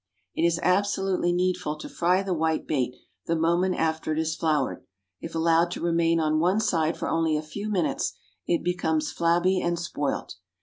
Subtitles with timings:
[0.33, 2.95] It is absolutely needful to fry the whitebait
[3.27, 4.83] the moment after it is floured;
[5.19, 8.13] if allowed to remain on one side for only a few minutes,
[8.47, 10.37] it becomes flabby and spoilt.